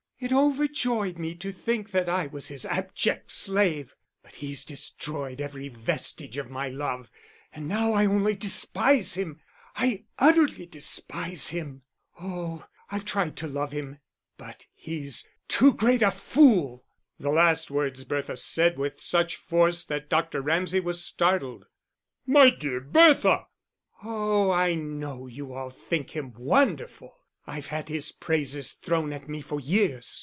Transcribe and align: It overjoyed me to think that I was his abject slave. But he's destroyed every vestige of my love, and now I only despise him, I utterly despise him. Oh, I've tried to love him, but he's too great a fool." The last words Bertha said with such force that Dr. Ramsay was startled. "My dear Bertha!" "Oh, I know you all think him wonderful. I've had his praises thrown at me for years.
It 0.23 0.31
overjoyed 0.31 1.17
me 1.17 1.33
to 1.37 1.51
think 1.51 1.89
that 1.89 2.07
I 2.07 2.27
was 2.27 2.49
his 2.49 2.63
abject 2.67 3.31
slave. 3.31 3.95
But 4.21 4.35
he's 4.35 4.63
destroyed 4.63 5.41
every 5.41 5.67
vestige 5.67 6.37
of 6.37 6.47
my 6.47 6.67
love, 6.67 7.09
and 7.51 7.67
now 7.67 7.93
I 7.93 8.05
only 8.05 8.35
despise 8.35 9.15
him, 9.15 9.41
I 9.75 10.03
utterly 10.19 10.67
despise 10.67 11.49
him. 11.49 11.81
Oh, 12.21 12.67
I've 12.91 13.03
tried 13.03 13.35
to 13.37 13.47
love 13.47 13.71
him, 13.71 13.97
but 14.37 14.67
he's 14.75 15.27
too 15.47 15.73
great 15.73 16.03
a 16.03 16.11
fool." 16.11 16.85
The 17.17 17.31
last 17.31 17.71
words 17.71 18.03
Bertha 18.03 18.37
said 18.37 18.77
with 18.77 19.01
such 19.01 19.37
force 19.37 19.83
that 19.85 20.07
Dr. 20.07 20.39
Ramsay 20.43 20.81
was 20.81 21.03
startled. 21.03 21.65
"My 22.27 22.51
dear 22.51 22.79
Bertha!" 22.79 23.47
"Oh, 24.03 24.51
I 24.51 24.75
know 24.75 25.25
you 25.25 25.51
all 25.51 25.71
think 25.71 26.11
him 26.11 26.31
wonderful. 26.37 27.17
I've 27.47 27.65
had 27.65 27.89
his 27.89 28.11
praises 28.11 28.73
thrown 28.73 29.11
at 29.11 29.27
me 29.27 29.41
for 29.41 29.59
years. 29.59 30.19